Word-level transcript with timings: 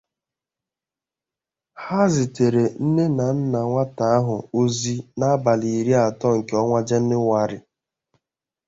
Ha 1.83 2.01
zitèèrè 2.13 2.65
nne 2.83 3.03
na 3.17 3.25
nna 3.37 3.59
nwata 3.67 4.03
ahụ 4.17 4.35
ozi 4.59 4.95
n'abalị 5.17 5.69
iri 5.79 5.93
atọ 6.05 6.27
nke 6.37 6.53
ọnwa 6.61 6.79
Jenụwarị 6.87 7.57